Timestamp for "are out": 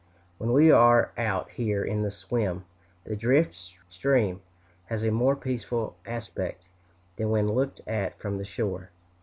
0.71-1.51